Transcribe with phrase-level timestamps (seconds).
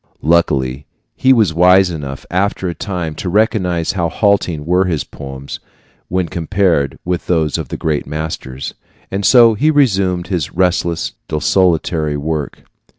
[0.23, 5.59] Luckily, he was wise enough, after a time, to recognize how halting were his poems
[6.07, 8.73] when compared with those of the great masters;
[9.11, 12.63] and so he resumed his restless, desultory work.